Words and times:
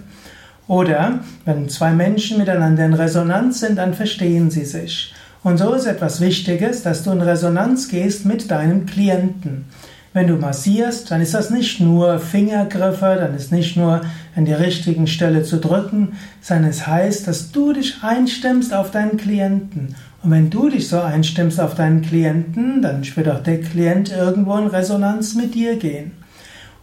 Oder 0.67 1.20
wenn 1.45 1.70
zwei 1.70 1.91
Menschen 1.91 2.38
miteinander 2.38 2.85
in 2.85 2.94
Resonanz 2.94 3.62
sind, 3.62 3.77
dann 3.77 3.94
verstehen 3.94 4.52
sie 4.52 4.66
sich. 4.66 5.13
Und 5.43 5.57
so 5.57 5.73
ist 5.73 5.85
etwas 5.85 6.20
Wichtiges, 6.20 6.84
dass 6.84 7.04
du 7.04 7.12
in 7.12 7.21
Resonanz 7.21 7.87
gehst 7.87 8.26
mit 8.26 8.51
deinem 8.51 8.85
Klienten. 8.85 9.65
Wenn 10.13 10.27
du 10.27 10.35
massierst, 10.35 11.12
dann 11.12 11.21
ist 11.21 11.34
das 11.34 11.51
nicht 11.51 11.79
nur 11.79 12.20
Fingergriffe, 12.20 13.18
dann 13.20 13.35
ist 13.35 13.51
nicht 13.51 13.77
nur 13.77 14.01
an 14.35 14.45
die 14.45 14.54
richtigen 14.54 15.05
Stelle 15.05 15.43
zu 15.43 15.57
drücken, 15.57 16.13
sondern 16.41 16.71
es 16.71 16.88
heißt, 16.88 17.27
dass 17.27 17.51
du 17.51 17.71
dich 17.71 17.98
einstimmst 18.01 18.73
auf 18.73 18.91
deinen 18.91 19.18
Klienten. 19.18 19.95
Und 20.23 20.32
wenn 20.32 20.49
du 20.49 20.70
dich 20.70 20.88
so 20.90 20.99
einstimmst 20.99 21.62
auf 21.62 21.76
deinen 21.76 22.01
Klienten, 22.01 22.82
dann 22.82 23.05
wird 23.15 23.29
auch 23.29 23.43
der 23.43 23.62
Klient 23.62 24.12
irgendwo 24.12 24.57
in 24.57 24.68
Resonanz 24.68 25.35
mit 25.35 25.54
dir 25.54 25.77
gehen. 25.77 26.13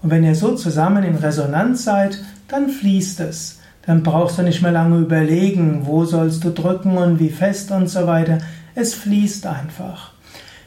Und 0.00 0.10
wenn 0.10 0.22
ihr 0.22 0.34
so 0.34 0.54
zusammen 0.54 1.02
in 1.02 1.16
Resonanz 1.16 1.84
seid, 1.84 2.18
dann 2.48 2.68
fließt 2.68 3.20
es. 3.20 3.58
Dann 3.86 4.02
brauchst 4.02 4.38
du 4.38 4.42
nicht 4.42 4.62
mehr 4.62 4.72
lange 4.72 4.98
überlegen, 4.98 5.82
wo 5.84 6.04
sollst 6.04 6.44
du 6.44 6.50
drücken 6.50 6.96
und 6.96 7.20
wie 7.20 7.30
fest 7.30 7.70
und 7.70 7.88
so 7.88 8.06
weiter. 8.06 8.38
Es 8.74 8.94
fließt 8.94 9.46
einfach. 9.46 10.12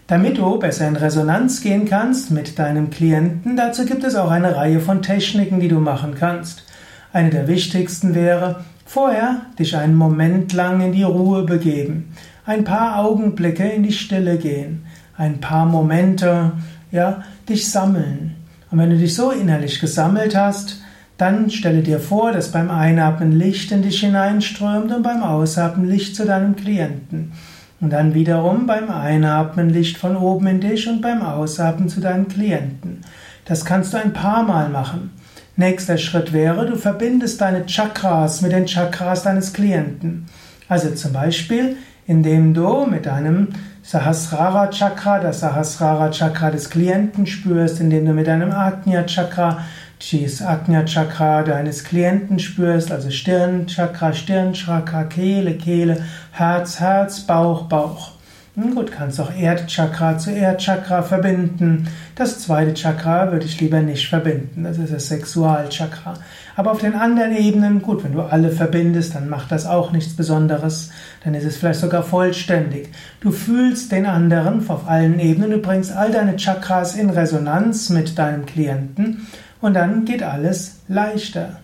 Damit 0.08 0.38
du 0.38 0.58
besser 0.58 0.88
in 0.88 0.96
Resonanz 0.96 1.62
gehen 1.62 1.86
kannst 1.86 2.32
mit 2.32 2.58
deinem 2.58 2.90
Klienten, 2.90 3.58
dazu 3.58 3.84
gibt 3.84 4.06
es 4.06 4.16
auch 4.16 4.32
eine 4.32 4.56
Reihe 4.56 4.80
von 4.80 5.02
Techniken, 5.02 5.60
die 5.60 5.68
du 5.68 5.80
machen 5.80 6.16
kannst. 6.18 6.64
Eine 7.12 7.30
der 7.30 7.48
wichtigsten 7.48 8.16
wäre, 8.16 8.64
vorher 8.86 9.42
dich 9.60 9.76
einen 9.76 9.96
Moment 9.96 10.54
lang 10.54 10.80
in 10.80 10.94
die 10.94 11.04
Ruhe 11.04 11.44
begeben, 11.44 12.14
ein 12.46 12.64
paar 12.64 13.00
Augenblicke 13.00 13.68
in 13.68 13.84
die 13.84 13.92
Stille 13.92 14.38
gehen, 14.38 14.86
ein 15.18 15.42
paar 15.42 15.66
Momente, 15.66 16.54
ja, 16.92 17.24
dich 17.50 17.70
sammeln. 17.70 18.36
Und 18.72 18.78
wenn 18.80 18.90
du 18.90 18.98
dich 18.98 19.14
so 19.14 19.32
innerlich 19.32 19.82
gesammelt 19.82 20.38
hast, 20.38 20.82
dann 21.18 21.50
stelle 21.50 21.82
dir 21.82 22.00
vor, 22.00 22.32
dass 22.32 22.52
beim 22.52 22.70
Einatmen 22.70 23.32
Licht 23.32 23.72
in 23.72 23.82
dich 23.82 24.02
hineinströmt 24.02 24.92
und 24.92 25.02
beim 25.02 25.24
Ausatmen 25.24 25.90
Licht 25.90 26.16
zu 26.16 26.26
deinem 26.26 26.56
Klienten. 26.56 27.32
Und 27.80 27.92
dann 27.92 28.14
wiederum 28.14 28.66
beim 28.66 28.90
Einatmen 28.90 29.70
Licht 29.70 29.98
von 29.98 30.16
oben 30.16 30.48
in 30.48 30.62
dich 30.62 30.88
und 30.88 31.02
beim 31.02 31.22
Ausatmen 31.22 31.90
zu 31.90 32.02
deinem 32.02 32.28
Klienten. 32.28 33.02
Das 33.46 33.66
kannst 33.66 33.94
du 33.94 33.98
ein 33.98 34.14
paar 34.14 34.44
Mal 34.44 34.70
machen. 34.70 35.12
Nächster 35.56 35.98
Schritt 35.98 36.34
wäre, 36.34 36.68
du 36.68 36.76
verbindest 36.76 37.42
deine 37.42 37.66
Chakras 37.66 38.42
mit 38.42 38.52
den 38.52 38.68
Chakras 38.68 39.24
deines 39.24 39.54
Klienten. 39.54 40.26
Also 40.70 40.92
zum 40.92 41.14
Beispiel, 41.14 41.78
indem 42.06 42.54
du 42.54 42.86
mit 42.86 43.06
deinem 43.06 43.50
Sahasrara 43.82 44.68
Chakra, 44.70 45.20
das 45.20 45.40
Sahasrara 45.40 46.12
Chakra 46.12 46.52
des 46.52 46.70
Klienten 46.70 47.26
spürst, 47.26 47.80
indem 47.80 48.06
du 48.06 48.14
mit 48.14 48.28
deinem 48.28 48.52
Agnya 48.52 49.04
Chakra 49.06 49.60
das 50.00 50.42
Agnya 50.42 50.86
Chakra 50.86 51.44
deines 51.44 51.84
Klienten 51.84 52.40
spürst, 52.40 52.92
also 52.92 53.10
Stirnchakra, 53.10 54.14
Stirnchakra, 54.14 55.06
Kehle, 55.06 55.56
Kehle, 55.56 56.04
Herz, 56.32 56.80
Herz, 56.80 57.22
Bauch, 57.22 57.64
Bauch. 57.64 58.17
Hm, 58.58 58.74
gut, 58.74 58.92
kannst 58.92 59.22
auch 59.22 59.32
Erdchakra 59.32 60.18
zu 60.18 60.32
Erdchakra 60.32 61.04
verbinden. 61.04 61.88
Das 62.16 62.40
zweite 62.40 62.74
Chakra 62.74 63.32
würde 63.32 63.46
ich 63.46 63.62
lieber 63.62 63.82
nicht 63.82 64.10
verbinden. 64.10 64.64
Das 64.64 64.80
ist 64.80 64.92
das 64.92 65.10
Sexualchakra. 65.10 66.16
Aber 66.56 66.72
auf 66.72 66.80
den 66.80 66.96
anderen 66.96 67.38
Ebenen, 67.38 67.84
gut, 67.84 68.04
wenn 68.04 68.14
du 68.14 68.22
alle 68.22 68.50
verbindest, 68.50 69.14
dann 69.14 69.30
macht 69.30 69.52
das 69.52 69.68
auch 69.68 69.92
nichts 69.92 70.16
Besonderes. 70.16 70.90
Dann 71.24 71.36
ist 71.36 71.44
es 71.44 71.58
vielleicht 71.58 71.82
sogar 71.82 72.02
vollständig. 72.02 72.90
Du 73.22 73.30
fühlst 73.30 73.92
den 73.92 74.08
anderen 74.08 74.68
auf 74.68 74.90
allen 74.90 75.20
Ebenen. 75.20 75.52
Du 75.52 75.60
bringst 75.60 75.96
all 75.96 76.12
deine 76.12 76.36
Chakras 76.38 76.96
in 76.96 77.12
Resonanz 77.12 77.92
mit 77.92 78.18
deinem 78.18 78.48
Klienten 78.48 79.28
und 79.62 79.76
dann 79.76 80.04
geht 80.04 80.24
alles 80.24 80.80
leichter. 80.88 81.60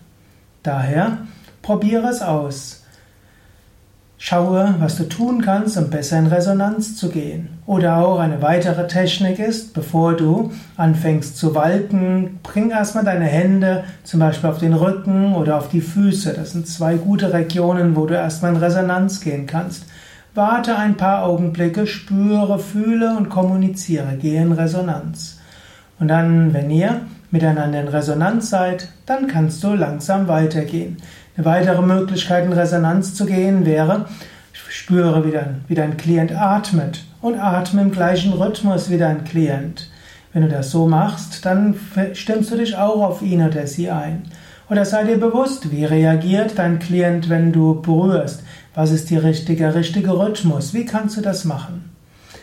Daher 0.62 1.18
probiere 1.60 2.06
es 2.06 2.22
aus. 2.22 2.83
Schaue, 4.26 4.76
was 4.78 4.96
du 4.96 5.04
tun 5.04 5.42
kannst, 5.42 5.76
um 5.76 5.90
besser 5.90 6.18
in 6.18 6.28
Resonanz 6.28 6.96
zu 6.96 7.10
gehen. 7.10 7.58
Oder 7.66 7.98
auch 7.98 8.18
eine 8.18 8.40
weitere 8.40 8.86
Technik 8.86 9.38
ist, 9.38 9.74
bevor 9.74 10.16
du 10.16 10.50
anfängst 10.78 11.36
zu 11.36 11.54
walten, 11.54 12.40
bring 12.42 12.70
erstmal 12.70 13.04
deine 13.04 13.26
Hände 13.26 13.84
zum 14.02 14.20
Beispiel 14.20 14.48
auf 14.48 14.56
den 14.56 14.72
Rücken 14.72 15.34
oder 15.34 15.58
auf 15.58 15.68
die 15.68 15.82
Füße. 15.82 16.32
Das 16.32 16.52
sind 16.52 16.66
zwei 16.66 16.94
gute 16.94 17.34
Regionen, 17.34 17.96
wo 17.96 18.06
du 18.06 18.14
erstmal 18.14 18.54
in 18.54 18.62
Resonanz 18.62 19.20
gehen 19.20 19.46
kannst. 19.46 19.84
Warte 20.34 20.74
ein 20.78 20.96
paar 20.96 21.24
Augenblicke, 21.24 21.86
spüre, 21.86 22.58
fühle 22.58 23.18
und 23.18 23.28
kommuniziere. 23.28 24.16
Gehe 24.16 24.40
in 24.40 24.52
Resonanz. 24.52 25.38
Und 26.00 26.08
dann, 26.08 26.54
wenn 26.54 26.70
ihr 26.70 27.02
miteinander 27.30 27.78
in 27.78 27.88
Resonanz 27.88 28.48
seid, 28.48 28.88
dann 29.04 29.26
kannst 29.26 29.62
du 29.62 29.74
langsam 29.74 30.28
weitergehen. 30.28 30.96
Eine 31.36 31.46
weitere 31.46 31.82
Möglichkeit 31.82 32.44
in 32.44 32.52
Resonanz 32.52 33.14
zu 33.14 33.26
gehen 33.26 33.66
wäre, 33.66 34.06
spüre, 34.52 35.24
wie 35.24 35.30
dein, 35.30 35.64
wie 35.68 35.74
dein 35.74 35.96
Klient 35.96 36.32
atmet 36.32 37.04
und 37.20 37.38
atme 37.38 37.82
im 37.82 37.90
gleichen 37.90 38.32
Rhythmus 38.32 38.90
wie 38.90 38.98
dein 38.98 39.24
Klient. 39.24 39.90
Wenn 40.32 40.42
du 40.42 40.48
das 40.48 40.70
so 40.70 40.86
machst, 40.86 41.46
dann 41.46 41.76
stimmst 42.12 42.50
du 42.50 42.56
dich 42.56 42.76
auch 42.76 43.02
auf 43.02 43.22
ihn 43.22 43.46
oder 43.46 43.66
sie 43.66 43.90
ein. 43.90 44.24
Oder 44.68 44.84
sei 44.84 45.04
dir 45.04 45.18
bewusst, 45.18 45.70
wie 45.70 45.84
reagiert 45.84 46.58
dein 46.58 46.80
Klient, 46.80 47.28
wenn 47.28 47.52
du 47.52 47.80
berührst? 47.80 48.42
Was 48.74 48.90
ist 48.90 49.10
die 49.10 49.16
richtige, 49.16 49.74
richtige 49.74 50.18
Rhythmus? 50.18 50.74
Wie 50.74 50.84
kannst 50.84 51.16
du 51.16 51.20
das 51.20 51.44
machen? 51.44 51.90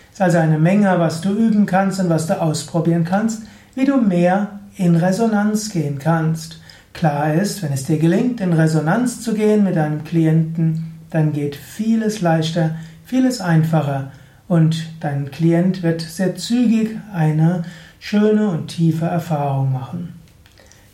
Es 0.10 0.16
ist 0.16 0.22
also 0.22 0.38
eine 0.38 0.58
Menge, 0.58 1.00
was 1.00 1.20
du 1.20 1.32
üben 1.32 1.66
kannst 1.66 2.00
und 2.00 2.10
was 2.10 2.28
du 2.28 2.42
ausprobieren 2.42 3.04
kannst, 3.04 3.44
wie 3.76 3.86
du 3.86 3.98
mehr 3.98 4.60
in 4.78 4.96
Resonanz 4.96 5.70
gehen 5.70 6.00
kannst. 6.00 6.61
Klar 6.94 7.34
ist, 7.34 7.64
wenn 7.64 7.74
es 7.74 7.86
dir 7.86 7.98
gelingt, 7.98 8.42
in 8.42 8.54
Resonanz 8.54 9.22
zu 9.22 9.34
gehen 9.34 9.64
mit 9.64 9.76
deinem 9.76 10.04
Klienten, 10.04 11.00
dann 11.10 11.34
geht 11.34 11.56
vieles 11.56 12.22
leichter, 12.22 12.76
vieles 13.06 13.42
einfacher 13.42 14.12
und 14.48 14.86
dein 15.00 15.32
Klient 15.32 15.82
wird 15.84 16.02
sehr 16.02 16.36
zügig 16.36 16.98
eine 17.14 17.64
schöne 18.00 18.50
und 18.50 18.68
tiefe 18.68 19.06
Erfahrung 19.06 19.72
machen. 19.72 20.14